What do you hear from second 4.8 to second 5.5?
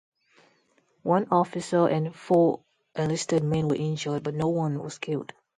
was killed.